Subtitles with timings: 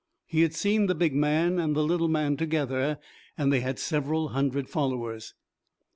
[0.25, 2.97] He had seen the big man and the little man together
[3.37, 5.35] and they had several hundred followers.